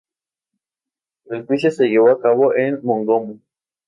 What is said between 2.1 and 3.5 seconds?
cabo en Mongomo.